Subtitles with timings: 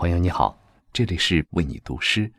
[0.00, 0.58] 朋友你好，
[0.94, 2.32] 这里是为你读诗。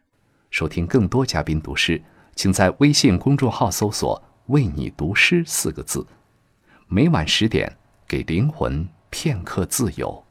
[0.49, 2.01] 收听更多嘉宾读诗，
[2.35, 6.03] 请在微信公众号搜索“为你读诗”四个字。
[6.87, 10.23] 每晚十点，给灵魂片刻自由。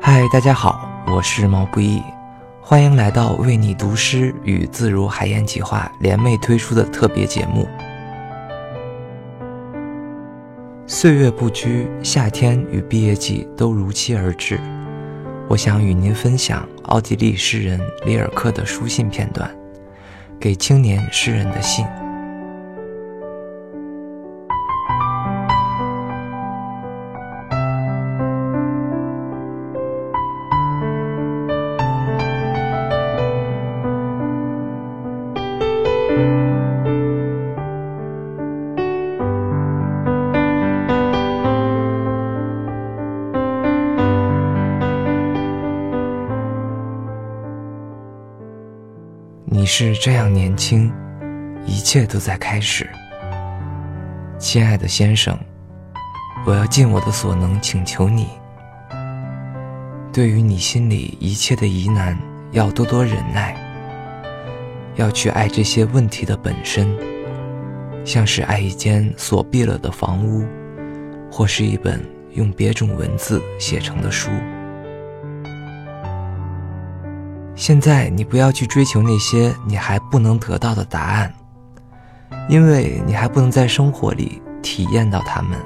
[0.00, 2.00] 嗨，大家好，我是毛不易，
[2.62, 7.68] 欢迎来到为你读诗与自如海燕计划联袂推出的特别节目。
[10.88, 14.60] 岁月不居，夏天与毕业季都如期而至，
[15.48, 19.50] 我想与您分享奥地利诗人里尔克的书信片段，
[20.38, 21.84] 给青年诗人的信。
[49.48, 50.92] 你是这样年轻，
[51.64, 52.84] 一切都在开始。
[54.40, 55.38] 亲爱的先生，
[56.44, 58.26] 我要尽我的所能请求你，
[60.12, 62.18] 对于你心里一切的疑难，
[62.50, 63.56] 要多多忍耐，
[64.96, 66.88] 要去爱这些问题的本身，
[68.04, 70.44] 像是爱一间锁闭了的房屋，
[71.30, 74.28] 或是一本用别种文字写成的书。
[77.56, 81.34] 现在你不要去追求那些你还不能得到的答案，
[82.50, 85.58] 因为你还不能在生活里体验到它们。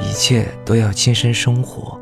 [0.00, 2.00] 一切都要亲身生活。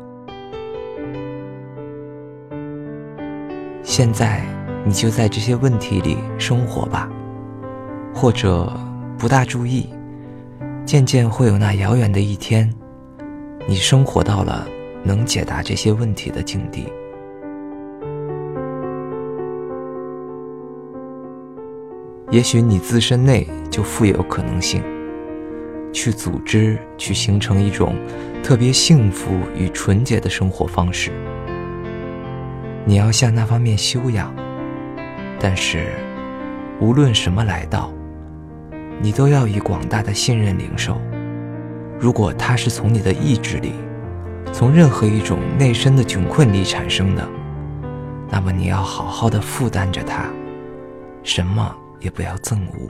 [3.83, 4.41] 现在
[4.85, 7.09] 你就在这些问题里生活吧，
[8.15, 8.71] 或者
[9.17, 9.89] 不大注意，
[10.85, 12.73] 渐渐会有那遥远的一天，
[13.67, 14.65] 你生活到了
[15.03, 16.87] 能解答这些问题的境地。
[22.29, 24.83] 也许你自身内就富有可能性，
[25.93, 27.95] 去组织、去形成一种
[28.43, 31.09] 特别幸福与纯洁的生活方式。
[32.83, 34.35] 你要向那方面修养，
[35.39, 35.87] 但是
[36.81, 37.93] 无论什么来到，
[39.01, 40.99] 你都要以广大的信任领受。
[41.97, 43.71] 如果它是从你的意志里，
[44.51, 47.25] 从任何一种内身的窘困里产生的，
[48.29, 50.25] 那么你要好好的负担着它。
[51.23, 51.73] 什么？
[52.07, 52.89] 也不要憎恶。